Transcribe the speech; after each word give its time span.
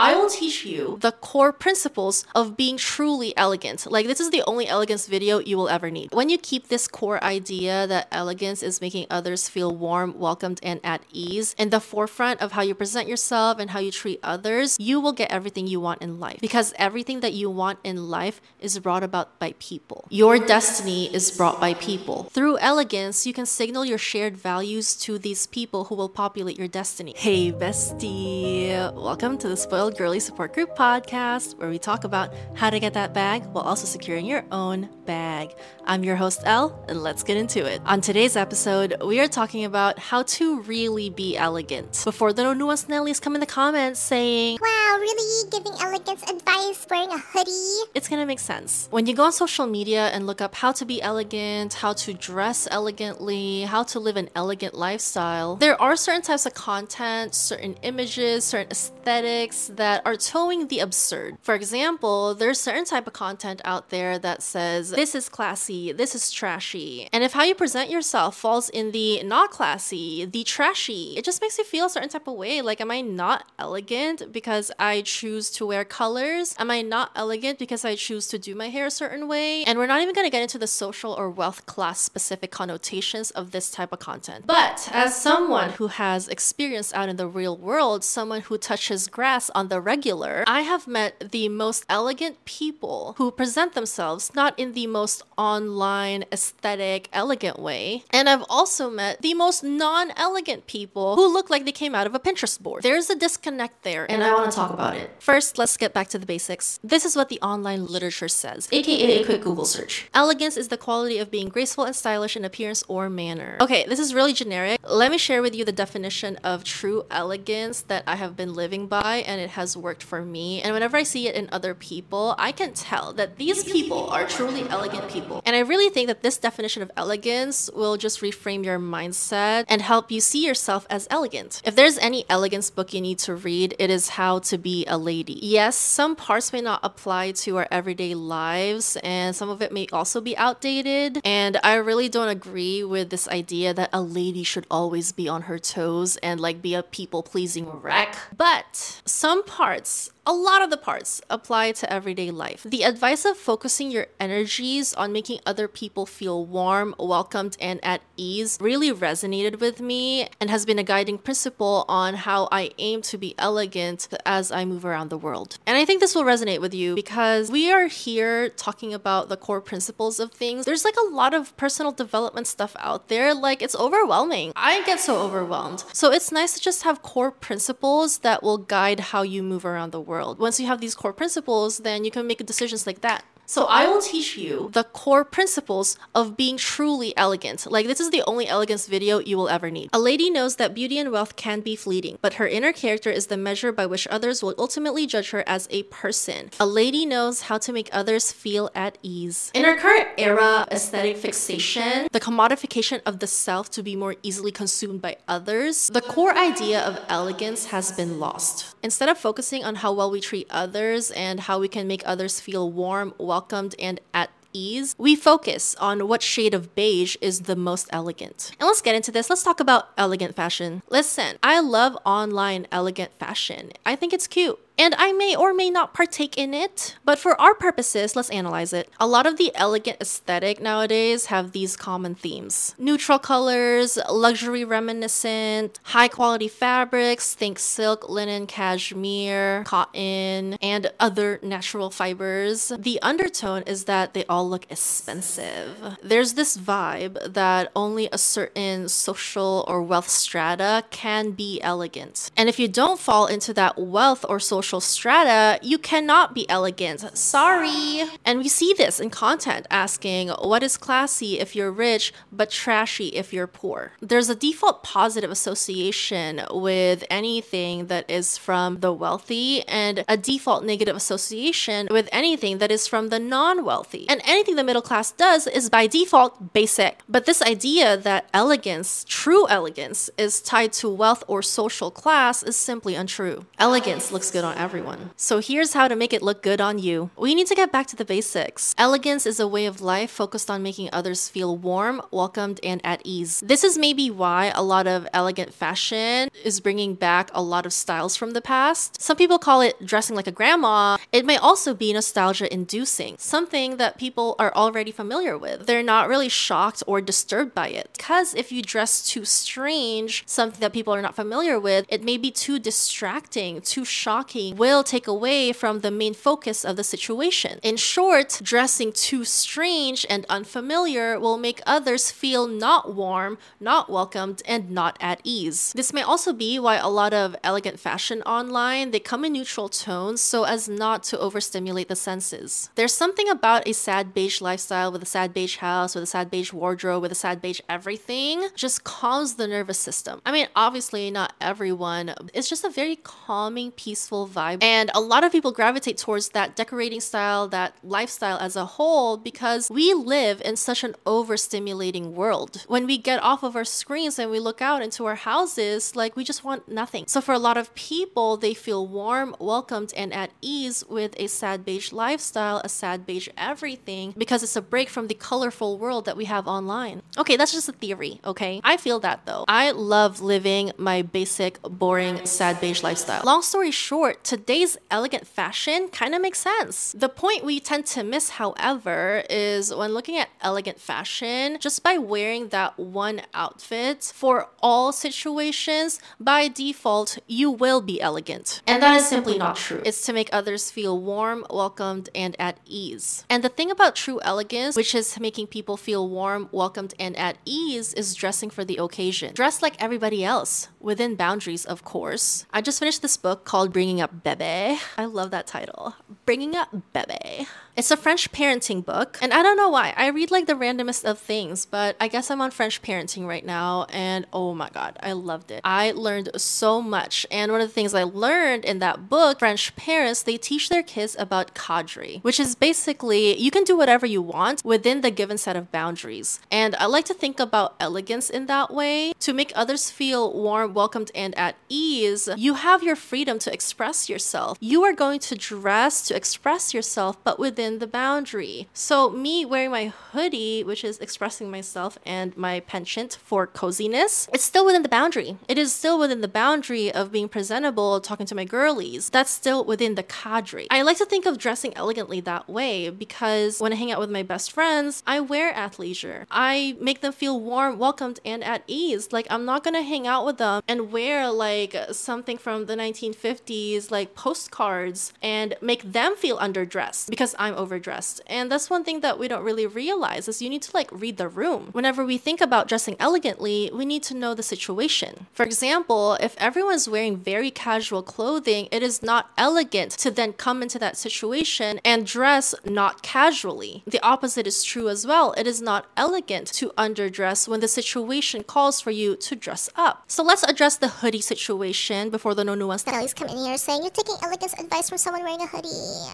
I 0.00 0.14
will 0.14 0.30
teach 0.30 0.64
you 0.64 0.96
the 1.02 1.12
core 1.12 1.52
principles 1.52 2.24
of 2.34 2.56
being 2.56 2.78
truly 2.78 3.36
elegant. 3.36 3.84
Like, 3.84 4.06
this 4.06 4.18
is 4.18 4.30
the 4.30 4.42
only 4.46 4.66
elegance 4.66 5.06
video 5.06 5.40
you 5.40 5.58
will 5.58 5.68
ever 5.68 5.90
need. 5.90 6.14
When 6.14 6.30
you 6.30 6.38
keep 6.38 6.68
this 6.68 6.88
core 6.88 7.22
idea 7.22 7.86
that 7.86 8.08
elegance 8.10 8.62
is 8.62 8.80
making 8.80 9.08
others 9.10 9.50
feel 9.50 9.76
warm, 9.76 10.18
welcomed, 10.18 10.58
and 10.62 10.80
at 10.82 11.02
ease 11.12 11.54
in 11.58 11.68
the 11.68 11.80
forefront 11.80 12.40
of 12.40 12.52
how 12.52 12.62
you 12.62 12.74
present 12.74 13.08
yourself 13.08 13.58
and 13.58 13.72
how 13.72 13.78
you 13.78 13.90
treat 13.90 14.20
others, 14.22 14.78
you 14.80 15.00
will 15.00 15.12
get 15.12 15.30
everything 15.30 15.66
you 15.66 15.80
want 15.80 16.00
in 16.00 16.18
life. 16.18 16.40
Because 16.40 16.72
everything 16.76 17.20
that 17.20 17.34
you 17.34 17.50
want 17.50 17.78
in 17.84 18.08
life 18.08 18.40
is 18.58 18.78
brought 18.78 19.02
about 19.02 19.38
by 19.38 19.52
people. 19.58 20.06
Your 20.08 20.38
destiny 20.38 21.14
is 21.14 21.30
brought 21.30 21.60
by 21.60 21.74
people. 21.74 22.22
Through 22.32 22.56
elegance, 22.60 23.26
you 23.26 23.34
can 23.34 23.44
signal 23.44 23.84
your 23.84 23.98
shared 23.98 24.38
values 24.38 24.96
to 25.00 25.18
these 25.18 25.46
people 25.46 25.84
who 25.84 25.94
will 25.94 26.08
populate 26.08 26.56
your 26.58 26.68
destiny. 26.68 27.12
Hey, 27.18 27.52
bestie. 27.52 28.94
Welcome 28.94 29.36
to 29.36 29.48
the 29.50 29.58
Spoiled 29.58 29.89
Girly 29.96 30.20
Support 30.20 30.54
Group 30.54 30.76
podcast, 30.76 31.58
where 31.58 31.68
we 31.68 31.78
talk 31.78 32.04
about 32.04 32.32
how 32.54 32.70
to 32.70 32.78
get 32.78 32.94
that 32.94 33.14
bag 33.14 33.44
while 33.46 33.64
also 33.64 33.86
securing 33.86 34.26
your 34.26 34.44
own 34.52 34.88
bag. 35.06 35.54
I'm 35.84 36.04
your 36.04 36.16
host, 36.16 36.42
Elle, 36.44 36.84
and 36.88 37.02
let's 37.02 37.22
get 37.22 37.36
into 37.36 37.64
it. 37.64 37.80
On 37.86 38.00
today's 38.00 38.36
episode, 38.36 38.94
we 39.04 39.20
are 39.20 39.28
talking 39.28 39.64
about 39.64 39.98
how 39.98 40.22
to 40.22 40.60
really 40.62 41.10
be 41.10 41.36
elegant. 41.36 42.00
Before 42.04 42.32
the 42.32 42.54
nuance 42.54 42.84
Nellies 42.84 43.20
come 43.20 43.34
in 43.34 43.40
the 43.40 43.46
comments 43.46 43.98
saying, 43.98 44.58
Wow, 44.60 44.96
really? 45.00 45.50
Giving 45.50 45.72
elegance 45.80 46.22
advice 46.22 46.86
wearing 46.90 47.10
a 47.10 47.18
hoodie? 47.18 47.90
It's 47.94 48.08
gonna 48.08 48.26
make 48.26 48.40
sense. 48.40 48.88
When 48.90 49.06
you 49.06 49.14
go 49.14 49.24
on 49.24 49.32
social 49.32 49.66
media 49.66 50.08
and 50.08 50.26
look 50.26 50.40
up 50.40 50.54
how 50.54 50.72
to 50.72 50.84
be 50.84 51.00
elegant, 51.02 51.74
how 51.74 51.92
to 51.94 52.12
dress 52.14 52.68
elegantly, 52.70 53.62
how 53.62 53.82
to 53.84 53.98
live 53.98 54.16
an 54.16 54.28
elegant 54.34 54.74
lifestyle, 54.74 55.56
there 55.56 55.80
are 55.80 55.96
certain 55.96 56.22
types 56.22 56.46
of 56.46 56.54
content, 56.54 57.34
certain 57.34 57.74
images, 57.82 58.44
certain 58.44 58.70
aesthetics 58.70 59.69
that 59.76 60.02
are 60.04 60.16
towing 60.16 60.68
the 60.68 60.80
absurd. 60.80 61.38
For 61.42 61.54
example, 61.54 62.34
there's 62.34 62.60
certain 62.60 62.84
type 62.84 63.06
of 63.06 63.12
content 63.12 63.60
out 63.64 63.90
there 63.90 64.18
that 64.18 64.42
says 64.42 64.90
this 64.90 65.14
is 65.14 65.28
classy, 65.28 65.92
this 65.92 66.14
is 66.14 66.30
trashy. 66.30 67.08
And 67.12 67.22
if 67.24 67.32
how 67.32 67.44
you 67.44 67.54
present 67.54 67.90
yourself 67.90 68.36
falls 68.36 68.68
in 68.68 68.92
the 68.92 69.22
not 69.22 69.50
classy, 69.50 70.24
the 70.24 70.44
trashy, 70.44 71.14
it 71.16 71.24
just 71.24 71.40
makes 71.40 71.58
you 71.58 71.64
feel 71.64 71.86
a 71.86 71.90
certain 71.90 72.08
type 72.08 72.26
of 72.26 72.34
way. 72.34 72.62
Like, 72.62 72.80
am 72.80 72.90
I 72.90 73.00
not 73.00 73.44
elegant 73.58 74.32
because 74.32 74.70
I 74.78 75.02
choose 75.02 75.50
to 75.52 75.66
wear 75.66 75.84
colors? 75.84 76.54
Am 76.58 76.70
I 76.70 76.82
not 76.82 77.10
elegant 77.14 77.58
because 77.58 77.84
I 77.84 77.94
choose 77.96 78.26
to 78.28 78.38
do 78.38 78.54
my 78.54 78.68
hair 78.68 78.86
a 78.86 78.90
certain 78.90 79.28
way? 79.28 79.64
And 79.64 79.78
we're 79.78 79.86
not 79.86 80.00
even 80.00 80.14
gonna 80.14 80.30
get 80.30 80.42
into 80.42 80.58
the 80.58 80.66
social 80.66 81.12
or 81.12 81.30
wealth 81.30 81.66
class 81.66 82.00
specific 82.00 82.50
connotations 82.50 83.30
of 83.30 83.50
this 83.50 83.70
type 83.70 83.92
of 83.92 83.98
content. 83.98 84.46
But 84.46 84.88
as 84.92 85.14
someone 85.14 85.70
who 85.70 85.88
has 85.88 86.28
experience 86.28 86.92
out 86.94 87.08
in 87.08 87.16
the 87.16 87.26
real 87.26 87.56
world, 87.56 88.04
someone 88.04 88.40
who 88.42 88.58
touches 88.58 89.08
grass 89.08 89.50
on 89.50 89.59
the 89.68 89.80
regular, 89.80 90.44
I 90.46 90.62
have 90.62 90.86
met 90.86 91.30
the 91.30 91.48
most 91.48 91.84
elegant 91.88 92.44
people 92.44 93.14
who 93.18 93.30
present 93.30 93.74
themselves 93.74 94.32
not 94.34 94.58
in 94.58 94.72
the 94.72 94.86
most 94.86 95.22
online, 95.36 96.24
aesthetic, 96.32 97.08
elegant 97.12 97.58
way. 97.58 98.04
And 98.10 98.28
I've 98.28 98.44
also 98.48 98.90
met 98.90 99.22
the 99.22 99.34
most 99.34 99.62
non 99.62 100.12
elegant 100.16 100.66
people 100.66 101.16
who 101.16 101.32
look 101.32 101.50
like 101.50 101.64
they 101.64 101.72
came 101.72 101.94
out 101.94 102.06
of 102.06 102.14
a 102.14 102.20
Pinterest 102.20 102.60
board. 102.60 102.82
There's 102.82 103.10
a 103.10 103.16
disconnect 103.16 103.82
there, 103.82 104.10
and 104.10 104.22
I 104.22 104.32
want 104.34 104.50
to 104.50 104.56
talk 104.56 104.72
about 104.72 104.96
it. 104.96 105.10
First, 105.18 105.58
let's 105.58 105.76
get 105.76 105.92
back 105.92 106.08
to 106.08 106.18
the 106.18 106.26
basics. 106.26 106.78
This 106.82 107.04
is 107.04 107.16
what 107.16 107.28
the 107.28 107.40
online 107.40 107.86
literature 107.86 108.28
says, 108.28 108.68
aka 108.72 109.22
a 109.22 109.24
quick 109.24 109.42
Google 109.42 109.64
search. 109.64 110.08
Elegance 110.14 110.56
is 110.56 110.68
the 110.68 110.76
quality 110.76 111.18
of 111.18 111.30
being 111.30 111.48
graceful 111.48 111.84
and 111.84 111.94
stylish 111.94 112.36
in 112.36 112.44
appearance 112.44 112.82
or 112.88 113.08
manner. 113.08 113.56
Okay, 113.60 113.84
this 113.86 113.98
is 113.98 114.14
really 114.14 114.32
generic. 114.32 114.80
Let 114.88 115.10
me 115.10 115.18
share 115.18 115.42
with 115.42 115.54
you 115.54 115.64
the 115.64 115.72
definition 115.72 116.36
of 116.38 116.64
true 116.64 117.04
elegance 117.10 117.82
that 117.82 118.04
I 118.06 118.16
have 118.16 118.36
been 118.36 118.54
living 118.54 118.86
by, 118.86 119.18
and 119.18 119.40
it 119.40 119.49
has 119.50 119.76
worked 119.76 120.02
for 120.02 120.24
me. 120.24 120.62
And 120.62 120.72
whenever 120.72 120.96
I 120.96 121.02
see 121.02 121.28
it 121.28 121.34
in 121.34 121.48
other 121.52 121.74
people, 121.74 122.34
I 122.38 122.52
can 122.52 122.72
tell 122.72 123.12
that 123.14 123.36
these 123.36 123.64
people 123.64 124.08
are 124.10 124.26
truly 124.26 124.68
elegant 124.68 125.08
people. 125.08 125.42
And 125.44 125.54
I 125.54 125.60
really 125.60 125.88
think 125.88 126.08
that 126.08 126.22
this 126.22 126.38
definition 126.38 126.82
of 126.82 126.90
elegance 126.96 127.70
will 127.74 127.96
just 127.96 128.20
reframe 128.20 128.64
your 128.64 128.78
mindset 128.78 129.64
and 129.68 129.82
help 129.82 130.10
you 130.10 130.20
see 130.20 130.46
yourself 130.46 130.86
as 130.90 131.06
elegant. 131.10 131.62
If 131.64 131.76
there's 131.76 131.98
any 131.98 132.24
elegance 132.28 132.70
book 132.70 132.92
you 132.92 133.00
need 133.00 133.18
to 133.20 133.34
read, 133.34 133.74
it 133.78 133.90
is 133.90 134.10
How 134.10 134.38
to 134.40 134.58
Be 134.58 134.86
a 134.86 134.96
Lady. 134.96 135.38
Yes, 135.42 135.76
some 135.76 136.16
parts 136.16 136.52
may 136.52 136.60
not 136.60 136.80
apply 136.82 137.32
to 137.32 137.58
our 137.58 137.68
everyday 137.70 138.14
lives, 138.14 138.96
and 139.02 139.34
some 139.34 139.48
of 139.48 139.62
it 139.62 139.72
may 139.72 139.86
also 139.92 140.20
be 140.20 140.36
outdated. 140.36 141.20
And 141.24 141.58
I 141.62 141.74
really 141.74 142.08
don't 142.08 142.28
agree 142.28 142.84
with 142.84 143.10
this 143.10 143.28
idea 143.28 143.74
that 143.74 143.90
a 143.92 144.00
lady 144.00 144.42
should 144.42 144.66
always 144.70 145.12
be 145.12 145.28
on 145.28 145.42
her 145.42 145.58
toes 145.58 146.16
and 146.18 146.40
like 146.40 146.62
be 146.62 146.74
a 146.74 146.82
people 146.82 147.22
pleasing 147.22 147.68
wreck. 147.68 148.16
But 148.36 149.00
some 149.04 149.39
parts 149.42 150.10
a 150.30 150.32
lot 150.32 150.62
of 150.62 150.70
the 150.70 150.76
parts 150.76 151.20
apply 151.28 151.72
to 151.72 151.92
everyday 151.92 152.30
life. 152.30 152.62
The 152.62 152.84
advice 152.84 153.24
of 153.24 153.36
focusing 153.36 153.90
your 153.90 154.06
energies 154.20 154.94
on 154.94 155.12
making 155.12 155.40
other 155.44 155.66
people 155.66 156.06
feel 156.06 156.46
warm, 156.46 156.94
welcomed, 157.00 157.56
and 157.60 157.84
at 157.84 158.02
ease 158.16 158.56
really 158.60 158.92
resonated 158.92 159.58
with 159.58 159.80
me 159.80 160.28
and 160.40 160.48
has 160.48 160.64
been 160.64 160.78
a 160.78 160.84
guiding 160.84 161.18
principle 161.18 161.84
on 161.88 162.14
how 162.14 162.48
I 162.52 162.70
aim 162.78 163.02
to 163.02 163.18
be 163.18 163.34
elegant 163.38 164.06
as 164.24 164.52
I 164.52 164.64
move 164.64 164.84
around 164.84 165.10
the 165.10 165.18
world. 165.18 165.58
And 165.66 165.76
I 165.76 165.84
think 165.84 165.98
this 165.98 166.14
will 166.14 166.22
resonate 166.22 166.60
with 166.60 166.74
you 166.74 166.94
because 166.94 167.50
we 167.50 167.72
are 167.72 167.88
here 167.88 168.50
talking 168.50 168.94
about 168.94 169.30
the 169.30 169.36
core 169.36 169.60
principles 169.60 170.20
of 170.20 170.30
things. 170.30 170.64
There's 170.64 170.84
like 170.84 170.94
a 170.96 171.12
lot 171.12 171.34
of 171.34 171.56
personal 171.56 171.90
development 171.90 172.46
stuff 172.46 172.76
out 172.78 173.08
there, 173.08 173.34
like 173.34 173.62
it's 173.62 173.74
overwhelming. 173.74 174.52
I 174.54 174.84
get 174.84 175.00
so 175.00 175.22
overwhelmed. 175.22 175.82
So 175.92 176.12
it's 176.12 176.30
nice 176.30 176.54
to 176.54 176.60
just 176.60 176.84
have 176.84 177.02
core 177.02 177.32
principles 177.32 178.18
that 178.18 178.44
will 178.44 178.58
guide 178.58 179.00
how 179.00 179.22
you 179.22 179.42
move 179.42 179.64
around 179.64 179.90
the 179.90 180.00
world 180.00 180.19
world. 180.20 180.38
Once 180.38 180.60
you 180.60 180.66
have 180.66 180.80
these 180.80 180.94
core 180.94 181.16
principles, 181.20 181.78
then 181.78 182.04
you 182.04 182.10
can 182.10 182.26
make 182.26 182.44
decisions 182.44 182.86
like 182.86 183.00
that. 183.00 183.24
So 183.50 183.64
I 183.64 183.88
will 183.88 184.00
teach 184.00 184.36
you 184.38 184.70
the 184.74 184.84
core 184.84 185.24
principles 185.24 185.98
of 186.14 186.36
being 186.36 186.56
truly 186.56 187.12
elegant. 187.16 187.68
Like 187.68 187.88
this 187.88 187.98
is 187.98 188.10
the 188.10 188.22
only 188.24 188.46
elegance 188.46 188.86
video 188.86 189.18
you 189.18 189.36
will 189.36 189.48
ever 189.48 189.72
need. 189.72 189.90
A 189.92 189.98
lady 189.98 190.30
knows 190.30 190.54
that 190.54 190.72
beauty 190.72 190.98
and 190.98 191.10
wealth 191.10 191.34
can 191.34 191.58
be 191.58 191.74
fleeting, 191.74 192.16
but 192.22 192.34
her 192.34 192.46
inner 192.46 192.72
character 192.72 193.10
is 193.10 193.26
the 193.26 193.36
measure 193.36 193.72
by 193.72 193.86
which 193.86 194.06
others 194.06 194.40
will 194.40 194.54
ultimately 194.56 195.04
judge 195.04 195.30
her 195.30 195.42
as 195.48 195.66
a 195.72 195.82
person. 195.90 196.50
A 196.60 196.64
lady 196.64 197.04
knows 197.04 197.42
how 197.50 197.58
to 197.58 197.72
make 197.72 197.88
others 197.90 198.30
feel 198.30 198.70
at 198.72 198.98
ease. 199.02 199.50
In 199.52 199.64
our 199.64 199.76
current 199.76 200.06
era 200.16 200.68
aesthetic 200.70 201.16
fixation, 201.16 202.06
the 202.12 202.20
commodification 202.20 203.00
of 203.04 203.18
the 203.18 203.26
self 203.26 203.68
to 203.70 203.82
be 203.82 203.96
more 203.96 204.14
easily 204.22 204.52
consumed 204.52 205.02
by 205.02 205.16
others, 205.26 205.90
the 205.92 206.02
core 206.02 206.38
idea 206.38 206.80
of 206.82 207.00
elegance 207.08 207.64
has 207.74 207.90
been 207.90 208.20
lost. 208.20 208.76
Instead 208.84 209.08
of 209.08 209.18
focusing 209.18 209.64
on 209.64 209.74
how 209.74 209.92
well 209.92 210.08
we 210.08 210.20
treat 210.20 210.46
others 210.50 211.10
and 211.10 211.40
how 211.40 211.58
we 211.58 211.66
can 211.66 211.88
make 211.88 212.04
others 212.06 212.38
feel 212.38 212.70
warm, 212.70 213.12
welcome, 213.18 213.39
welcomed 213.40 213.74
and 213.78 214.00
at 214.12 214.28
ease, 214.52 214.94
we 214.98 215.16
focus 215.16 215.74
on 215.76 216.08
what 216.08 216.22
shade 216.22 216.52
of 216.52 216.74
beige 216.74 217.16
is 217.20 217.42
the 217.42 217.56
most 217.56 217.88
elegant. 217.90 218.50
And 218.60 218.66
let's 218.66 218.82
get 218.82 218.94
into 218.94 219.12
this. 219.12 219.30
Let's 219.30 219.42
talk 219.42 219.60
about 219.60 219.90
elegant 219.96 220.34
fashion. 220.34 220.82
Listen, 220.90 221.36
I 221.42 221.60
love 221.60 221.96
online 222.04 222.66
elegant 222.70 223.12
fashion. 223.18 223.70
I 223.86 223.96
think 223.96 224.12
it's 224.12 224.26
cute 224.26 224.58
and 224.80 224.94
I 224.96 225.12
may 225.12 225.36
or 225.36 225.52
may 225.52 225.68
not 225.68 225.92
partake 225.92 226.38
in 226.38 226.54
it. 226.54 226.96
But 227.04 227.18
for 227.18 227.38
our 227.38 227.54
purposes, 227.54 228.16
let's 228.16 228.30
analyze 228.30 228.72
it. 228.72 228.88
A 228.98 229.06
lot 229.06 229.26
of 229.26 229.36
the 229.36 229.52
elegant 229.54 229.98
aesthetic 230.00 230.58
nowadays 230.58 231.26
have 231.26 231.52
these 231.52 231.76
common 231.76 232.14
themes 232.14 232.74
neutral 232.78 233.18
colors, 233.18 233.98
luxury 234.08 234.64
reminiscent, 234.64 235.78
high 235.82 236.08
quality 236.08 236.48
fabrics, 236.48 237.34
think 237.34 237.58
silk, 237.58 238.08
linen, 238.08 238.46
cashmere, 238.46 239.64
cotton, 239.64 240.54
and 240.62 240.90
other 240.98 241.38
natural 241.42 241.90
fibers. 241.90 242.72
The 242.78 243.02
undertone 243.02 243.62
is 243.66 243.84
that 243.84 244.14
they 244.14 244.24
all 244.26 244.48
look 244.48 244.64
expensive. 244.70 245.98
There's 246.02 246.32
this 246.32 246.56
vibe 246.56 247.34
that 247.34 247.70
only 247.76 248.08
a 248.10 248.16
certain 248.16 248.88
social 248.88 249.66
or 249.68 249.82
wealth 249.82 250.08
strata 250.08 250.84
can 250.90 251.32
be 251.32 251.60
elegant. 251.60 252.30
And 252.34 252.48
if 252.48 252.58
you 252.58 252.66
don't 252.66 252.98
fall 252.98 253.26
into 253.26 253.52
that 253.52 253.78
wealth 253.78 254.24
or 254.26 254.40
social 254.40 254.69
social 254.70 254.80
strata, 254.80 255.58
you 255.62 255.78
cannot 255.78 256.32
be 256.32 256.48
elegant. 256.48 257.00
Sorry. 257.18 258.04
And 258.24 258.38
we 258.38 258.48
see 258.48 258.72
this 258.72 259.00
in 259.00 259.10
content 259.10 259.66
asking, 259.68 260.28
what 260.28 260.62
is 260.62 260.76
classy 260.76 261.40
if 261.40 261.56
you're 261.56 261.72
rich, 261.72 262.12
but 262.30 262.50
trashy 262.50 263.08
if 263.08 263.32
you're 263.32 263.48
poor? 263.48 263.92
There's 264.00 264.28
a 264.28 264.36
default 264.36 264.84
positive 264.84 265.30
association 265.30 266.42
with 266.52 267.02
anything 267.10 267.86
that 267.86 268.08
is 268.08 268.38
from 268.38 268.78
the 268.78 268.92
wealthy 268.92 269.66
and 269.66 270.04
a 270.06 270.16
default 270.16 270.62
negative 270.64 270.94
association 270.94 271.88
with 271.90 272.08
anything 272.12 272.58
that 272.58 272.70
is 272.70 272.86
from 272.86 273.08
the 273.08 273.18
non 273.18 273.64
wealthy. 273.64 274.08
And 274.08 274.22
anything 274.24 274.54
the 274.54 274.62
middle 274.62 274.82
class 274.82 275.10
does 275.10 275.48
is 275.48 275.68
by 275.68 275.88
default 275.88 276.52
basic. 276.52 277.00
But 277.08 277.26
this 277.26 277.42
idea 277.42 277.96
that 277.96 278.28
elegance, 278.32 279.04
true 279.08 279.48
elegance, 279.48 280.10
is 280.16 280.40
tied 280.40 280.72
to 280.74 280.88
wealth 280.88 281.24
or 281.26 281.42
social 281.42 281.90
class 281.90 282.44
is 282.44 282.54
simply 282.54 282.94
untrue. 282.94 283.46
Elegance 283.58 284.12
looks 284.12 284.30
good 284.30 284.44
on 284.44 284.59
everyone. 284.60 285.10
So 285.16 285.38
here's 285.38 285.72
how 285.72 285.88
to 285.88 285.96
make 285.96 286.12
it 286.12 286.22
look 286.22 286.42
good 286.42 286.60
on 286.60 286.78
you. 286.78 287.10
We 287.16 287.34
need 287.34 287.46
to 287.48 287.54
get 287.54 287.72
back 287.72 287.86
to 287.88 287.96
the 287.96 288.04
basics. 288.04 288.74
Elegance 288.76 289.26
is 289.26 289.40
a 289.40 289.48
way 289.48 289.66
of 289.66 289.80
life 289.80 290.10
focused 290.10 290.50
on 290.50 290.62
making 290.62 290.90
others 290.92 291.28
feel 291.28 291.56
warm, 291.56 292.02
welcomed, 292.10 292.60
and 292.62 292.80
at 292.84 293.00
ease. 293.04 293.42
This 293.44 293.64
is 293.64 293.78
maybe 293.78 294.10
why 294.10 294.52
a 294.54 294.62
lot 294.62 294.86
of 294.86 295.08
elegant 295.12 295.54
fashion 295.54 296.28
is 296.44 296.60
bringing 296.60 296.94
back 296.94 297.30
a 297.32 297.42
lot 297.42 297.66
of 297.66 297.72
styles 297.72 298.16
from 298.16 298.32
the 298.32 298.42
past. 298.42 299.00
Some 299.00 299.16
people 299.16 299.38
call 299.38 299.60
it 299.60 299.84
dressing 299.84 300.16
like 300.16 300.26
a 300.26 300.32
grandma. 300.32 300.98
It 301.12 301.24
may 301.24 301.36
also 301.36 301.74
be 301.74 301.92
nostalgia 301.92 302.52
inducing, 302.52 303.16
something 303.18 303.78
that 303.78 303.98
people 303.98 304.36
are 304.38 304.54
already 304.54 304.92
familiar 304.92 305.38
with. 305.38 305.66
They're 305.66 305.82
not 305.82 306.08
really 306.08 306.28
shocked 306.28 306.82
or 306.86 307.00
disturbed 307.00 307.54
by 307.54 307.68
it. 307.68 307.90
Because 307.96 308.34
if 308.34 308.52
you 308.52 308.62
dress 308.62 309.08
too 309.08 309.24
strange, 309.24 310.22
something 310.26 310.60
that 310.60 310.72
people 310.72 310.94
are 310.94 311.02
not 311.02 311.16
familiar 311.16 311.58
with, 311.58 311.86
it 311.88 312.02
may 312.02 312.16
be 312.16 312.30
too 312.30 312.58
distracting, 312.58 313.60
too 313.60 313.84
shocking, 313.84 314.49
will 314.52 314.82
take 314.82 315.06
away 315.06 315.52
from 315.52 315.80
the 315.80 315.90
main 315.90 316.14
focus 316.14 316.64
of 316.64 316.76
the 316.76 316.84
situation. 316.84 317.58
In 317.62 317.76
short, 317.76 318.40
dressing 318.42 318.92
too 318.92 319.24
strange 319.24 320.06
and 320.08 320.26
unfamiliar 320.28 321.18
will 321.18 321.38
make 321.38 321.60
others 321.66 322.10
feel 322.10 322.46
not 322.46 322.94
warm, 322.94 323.38
not 323.58 323.90
welcomed, 323.90 324.42
and 324.46 324.70
not 324.70 324.96
at 325.00 325.20
ease. 325.24 325.72
This 325.74 325.92
may 325.92 326.02
also 326.02 326.32
be 326.32 326.58
why 326.58 326.76
a 326.76 326.88
lot 326.88 327.12
of 327.12 327.36
elegant 327.42 327.78
fashion 327.78 328.22
online, 328.22 328.90
they 328.90 329.00
come 329.00 329.24
in 329.24 329.32
neutral 329.32 329.68
tones 329.68 330.20
so 330.20 330.44
as 330.44 330.68
not 330.68 331.02
to 331.04 331.18
overstimulate 331.18 331.88
the 331.88 331.96
senses. 331.96 332.70
There's 332.74 332.94
something 332.94 333.28
about 333.28 333.66
a 333.66 333.72
sad 333.72 334.14
beige 334.14 334.40
lifestyle 334.40 334.92
with 334.92 335.02
a 335.02 335.06
sad 335.06 335.32
beige 335.32 335.56
house, 335.58 335.94
with 335.94 336.04
a 336.04 336.06
sad 336.06 336.30
beige 336.30 336.52
wardrobe, 336.52 337.02
with 337.02 337.12
a 337.12 337.16
sad 337.16 337.40
beige 337.40 337.60
everything, 337.68 338.48
just 338.54 338.84
calms 338.84 339.34
the 339.34 339.46
nervous 339.46 339.78
system. 339.78 340.20
I 340.24 340.32
mean, 340.32 340.48
obviously, 340.56 341.10
not 341.10 341.34
everyone. 341.40 342.14
It's 342.34 342.48
just 342.48 342.64
a 342.64 342.70
very 342.70 342.96
calming, 342.96 343.70
peaceful 343.72 344.26
vibe. 344.40 344.58
And 344.62 344.90
a 344.94 345.00
lot 345.00 345.22
of 345.24 345.32
people 345.32 345.52
gravitate 345.52 345.98
towards 346.04 346.26
that 346.30 346.48
decorating 346.60 347.02
style, 347.10 347.48
that 347.48 347.70
lifestyle 347.82 348.38
as 348.38 348.56
a 348.56 348.66
whole, 348.76 349.16
because 349.16 349.62
we 349.70 349.86
live 349.94 350.36
in 350.48 350.56
such 350.56 350.80
an 350.88 350.94
overstimulating 351.06 352.06
world. 352.20 352.64
When 352.74 352.86
we 352.86 352.96
get 352.98 353.22
off 353.22 353.42
of 353.42 353.56
our 353.56 353.64
screens 353.64 354.18
and 354.18 354.30
we 354.30 354.40
look 354.40 354.60
out 354.62 354.82
into 354.82 355.06
our 355.06 355.20
houses, 355.32 355.96
like 355.96 356.16
we 356.16 356.24
just 356.24 356.44
want 356.44 356.68
nothing. 356.68 357.04
So 357.06 357.20
for 357.20 357.34
a 357.34 357.38
lot 357.38 357.56
of 357.56 357.74
people, 357.74 358.36
they 358.36 358.54
feel 358.54 358.86
warm, 358.86 359.36
welcomed, 359.38 359.92
and 359.96 360.12
at 360.12 360.30
ease 360.40 360.84
with 360.88 361.12
a 361.16 361.26
sad 361.26 361.64
beige 361.64 361.92
lifestyle, 361.92 362.60
a 362.64 362.68
sad 362.68 363.06
beige 363.06 363.28
everything, 363.36 364.14
because 364.16 364.42
it's 364.42 364.56
a 364.56 364.62
break 364.62 364.88
from 364.88 365.06
the 365.08 365.14
colorful 365.14 365.78
world 365.78 366.04
that 366.04 366.16
we 366.16 366.26
have 366.26 366.46
online. 366.46 367.02
Okay, 367.18 367.36
that's 367.36 367.52
just 367.52 367.68
a 367.68 367.72
theory, 367.72 368.20
okay? 368.24 368.60
I 368.64 368.76
feel 368.76 369.00
that 369.00 369.26
though. 369.26 369.44
I 369.48 369.70
love 369.72 370.20
living 370.20 370.72
my 370.76 371.02
basic, 371.02 371.60
boring, 371.62 372.26
sad 372.26 372.60
beige 372.60 372.82
lifestyle. 372.82 373.22
Long 373.24 373.42
story 373.42 373.70
short, 373.70 374.19
today's 374.22 374.76
elegant 374.90 375.26
fashion 375.26 375.88
kind 375.88 376.14
of 376.14 376.22
makes 376.22 376.40
sense. 376.40 376.94
The 376.96 377.08
point 377.08 377.44
we 377.44 377.60
tend 377.60 377.86
to 377.86 378.02
miss, 378.02 378.30
however, 378.30 379.24
is 379.28 379.74
when 379.74 379.92
looking 379.92 380.16
at 380.16 380.28
elegant 380.40 380.80
fashion, 380.80 381.58
just 381.60 381.82
by 381.82 381.98
wearing 381.98 382.48
that 382.48 382.78
one 382.78 383.22
outfit 383.34 384.12
for 384.14 384.48
all 384.62 384.92
situations, 384.92 386.00
by 386.18 386.48
default, 386.48 387.18
you 387.26 387.50
will 387.50 387.80
be 387.80 388.00
elegant. 388.00 388.62
And 388.66 388.82
that 388.82 388.96
is 388.96 389.06
simply 389.06 389.38
not 389.38 389.56
true. 389.56 389.82
It's 389.84 390.04
to 390.06 390.12
make 390.12 390.30
others 390.32 390.70
feel 390.70 390.98
warm, 390.98 391.44
welcomed, 391.50 392.08
and 392.14 392.34
at 392.40 392.58
ease. 392.64 393.24
And 393.28 393.44
the 393.44 393.48
thing 393.48 393.70
about 393.70 393.94
true 393.94 394.20
elegance, 394.22 394.76
which 394.76 394.94
is 394.94 395.20
making 395.20 395.48
people 395.48 395.76
feel 395.76 396.08
warm, 396.08 396.48
welcomed, 396.52 396.94
and 396.98 397.16
at 397.16 397.36
ease, 397.44 397.92
is 397.94 398.14
dressing 398.14 398.50
for 398.50 398.64
the 398.64 398.78
occasion. 398.78 399.34
Dress 399.34 399.60
like 399.60 399.80
everybody 399.82 400.24
else, 400.24 400.68
within 400.80 401.14
boundaries, 401.14 401.64
of 401.64 401.84
course. 401.84 402.46
I 402.52 402.60
just 402.60 402.78
finished 402.78 403.02
this 403.02 403.16
book 403.16 403.44
called 403.44 403.72
Bringing 403.72 404.00
Up 404.00 404.22
Bebe. 404.24 404.80
I 404.98 405.04
love 405.04 405.30
that 405.30 405.46
title. 405.46 405.94
Bringing 406.26 406.56
Up 406.56 406.74
Bebe. 406.92 407.46
It's 407.80 407.90
a 407.90 407.96
French 407.96 408.30
parenting 408.30 408.84
book, 408.84 409.16
and 409.22 409.32
I 409.32 409.42
don't 409.42 409.56
know 409.56 409.70
why. 409.70 409.94
I 409.96 410.08
read 410.08 410.30
like 410.30 410.44
the 410.44 410.52
randomest 410.52 411.02
of 411.02 411.18
things, 411.18 411.64
but 411.64 411.96
I 411.98 412.08
guess 412.08 412.30
I'm 412.30 412.42
on 412.42 412.50
French 412.50 412.82
parenting 412.82 413.26
right 413.26 413.42
now, 413.42 413.86
and 413.88 414.26
oh 414.34 414.52
my 414.52 414.68
god, 414.68 414.98
I 415.02 415.12
loved 415.12 415.50
it. 415.50 415.62
I 415.64 415.92
learned 415.92 416.28
so 416.36 416.82
much, 416.82 417.24
and 417.30 417.50
one 417.50 417.62
of 417.62 417.68
the 417.68 417.72
things 417.72 417.94
I 417.94 418.02
learned 418.02 418.66
in 418.66 418.80
that 418.80 419.08
book, 419.08 419.38
French 419.38 419.74
parents, 419.76 420.22
they 420.22 420.36
teach 420.36 420.68
their 420.68 420.82
kids 420.82 421.16
about 421.18 421.54
cadre, 421.54 422.18
which 422.18 422.38
is 422.38 422.54
basically 422.54 423.38
you 423.38 423.50
can 423.50 423.64
do 423.64 423.78
whatever 423.78 424.04
you 424.04 424.20
want 424.20 424.62
within 424.62 425.00
the 425.00 425.10
given 425.10 425.38
set 425.38 425.56
of 425.56 425.72
boundaries. 425.72 426.38
And 426.50 426.76
I 426.76 426.84
like 426.84 427.06
to 427.06 427.14
think 427.14 427.40
about 427.40 427.76
elegance 427.80 428.28
in 428.28 428.44
that 428.44 428.74
way 428.74 429.14
to 429.20 429.32
make 429.32 429.52
others 429.54 429.90
feel 429.90 430.34
warm, 430.34 430.74
welcomed, 430.74 431.10
and 431.14 431.34
at 431.38 431.56
ease. 431.70 432.28
You 432.36 432.56
have 432.56 432.82
your 432.82 432.96
freedom 432.96 433.38
to 433.38 433.50
express 433.50 434.10
yourself. 434.10 434.58
You 434.60 434.84
are 434.84 434.92
going 434.92 435.20
to 435.20 435.34
dress 435.34 436.06
to 436.08 436.14
express 436.14 436.74
yourself, 436.74 437.16
but 437.24 437.38
within 437.38 437.69
the 437.78 437.86
boundary. 437.86 438.68
So, 438.74 439.10
me 439.10 439.44
wearing 439.44 439.70
my 439.70 439.92
hoodie, 440.12 440.64
which 440.64 440.84
is 440.84 440.98
expressing 440.98 441.50
myself, 441.50 441.98
and 442.04 442.36
my 442.36 442.60
penchant 442.60 443.18
for 443.22 443.46
coziness, 443.46 444.28
it's 444.32 444.44
still 444.44 444.66
within 444.66 444.82
the 444.82 444.88
boundary. 444.88 445.36
It 445.48 445.58
is 445.58 445.72
still 445.72 445.98
within 445.98 446.20
the 446.20 446.28
boundary 446.28 446.92
of 446.92 447.12
being 447.12 447.28
presentable, 447.28 448.00
talking 448.00 448.26
to 448.26 448.34
my 448.34 448.44
girlies. 448.44 449.10
That's 449.10 449.30
still 449.30 449.64
within 449.64 449.94
the 449.94 450.02
cadre. 450.02 450.66
I 450.70 450.82
like 450.82 450.98
to 450.98 451.06
think 451.06 451.26
of 451.26 451.38
dressing 451.38 451.76
elegantly 451.76 452.20
that 452.20 452.48
way 452.48 452.90
because 452.90 453.60
when 453.60 453.72
I 453.72 453.76
hang 453.76 453.92
out 453.92 454.00
with 454.00 454.10
my 454.10 454.22
best 454.22 454.52
friends, 454.52 455.02
I 455.06 455.20
wear 455.20 455.52
athleisure. 455.52 456.26
I 456.30 456.76
make 456.80 457.00
them 457.00 457.12
feel 457.12 457.40
warm, 457.40 457.78
welcomed, 457.78 458.20
and 458.24 458.42
at 458.44 458.64
ease. 458.66 459.12
Like, 459.12 459.26
I'm 459.30 459.44
not 459.44 459.64
gonna 459.64 459.82
hang 459.82 460.06
out 460.06 460.26
with 460.26 460.38
them 460.38 460.62
and 460.66 460.92
wear 460.92 461.30
like 461.30 461.76
something 461.92 462.38
from 462.38 462.66
the 462.66 462.76
1950s, 462.76 463.90
like 463.90 464.14
postcards, 464.14 465.12
and 465.22 465.54
make 465.60 465.92
them 465.92 466.16
feel 466.16 466.38
underdressed 466.38 467.10
because 467.10 467.34
I'm 467.38 467.54
overdressed. 467.60 468.20
And 468.26 468.50
that's 468.50 468.70
one 468.70 468.84
thing 468.84 469.00
that 469.00 469.18
we 469.18 469.28
don't 469.28 469.44
really 469.44 469.66
realize 469.66 470.26
is 470.28 470.42
you 470.42 470.50
need 470.50 470.62
to 470.62 470.70
like 470.74 470.90
read 470.90 471.16
the 471.18 471.28
room. 471.28 471.68
Whenever 471.72 472.04
we 472.04 472.18
think 472.18 472.40
about 472.40 472.68
dressing 472.68 472.96
elegantly, 472.98 473.70
we 473.72 473.84
need 473.84 474.02
to 474.04 474.14
know 474.14 474.34
the 474.34 474.42
situation. 474.42 475.26
For 475.32 475.44
example, 475.44 476.16
if 476.20 476.34
everyone's 476.38 476.88
wearing 476.88 477.16
very 477.16 477.50
casual 477.50 478.02
clothing, 478.02 478.68
it 478.72 478.82
is 478.82 479.02
not 479.02 479.30
elegant 479.36 479.92
to 480.02 480.10
then 480.10 480.32
come 480.32 480.62
into 480.62 480.78
that 480.78 480.96
situation 480.96 481.80
and 481.84 482.06
dress 482.06 482.54
not 482.64 483.02
casually. 483.02 483.82
The 483.86 484.02
opposite 484.02 484.46
is 484.46 484.64
true 484.64 484.88
as 484.88 485.06
well. 485.06 485.32
It 485.32 485.46
is 485.46 485.60
not 485.60 485.86
elegant 485.96 486.46
to 486.54 486.70
underdress 486.78 487.46
when 487.46 487.60
the 487.60 487.68
situation 487.68 488.42
calls 488.44 488.80
for 488.80 488.90
you 488.90 489.16
to 489.16 489.36
dress 489.36 489.68
up. 489.76 490.04
So 490.08 490.22
let's 490.22 490.42
address 490.42 490.76
the 490.76 490.88
hoodie 490.88 491.20
situation 491.20 492.10
before 492.10 492.34
the 492.34 492.44
no 492.44 492.54
nuance. 492.54 492.82
That 492.84 492.94
always 492.94 493.14
come 493.14 493.28
in 493.28 493.36
here 493.36 493.58
saying 493.58 493.82
you're 493.82 493.90
taking 493.90 494.16
elegance 494.22 494.54
advice 494.58 494.88
from 494.88 494.98
someone 494.98 495.22
wearing 495.22 495.40
a 495.40 495.46
hoodie. 495.46 495.68